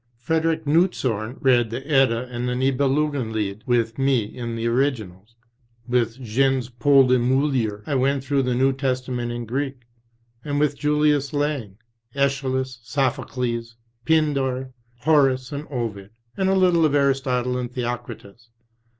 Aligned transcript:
Frederik 0.17 0.65
Nutzhom 0.65 1.37
read 1.41 1.69
the 1.69 1.85
Edda 1.87 2.27
and 2.31 2.49
the 2.49 2.55
Niebelun 2.55 3.11
genlied 3.11 3.61
with 3.67 3.99
me 3.99 4.23
in 4.23 4.55
the 4.55 4.65
originals; 4.65 5.35
with 5.87 6.19
Jens 6.19 6.69
Paludan 6.71 7.21
Muller 7.21 7.83
I 7.85 7.93
went 7.93 8.23
through 8.23 8.41
the 8.41 8.55
New 8.55 8.73
Testament 8.73 9.31
in 9.31 9.45
Greek, 9.45 9.81
and 10.43 10.59
with 10.59 10.75
Ju 10.75 10.97
lius 10.97 11.33
Lange, 11.33 11.77
iEschylus, 12.15 12.79
Sophocles, 12.81 13.75
Pindar, 14.03 14.71
Horace 15.01 15.51
and 15.51 15.67
Ovid, 15.69 16.09
and 16.35 16.49
a 16.49 16.55
little 16.55 16.83
of 16.83 16.95
Aristotle 16.95 17.55
and 17.59 17.71
Theocritus. 17.71 18.49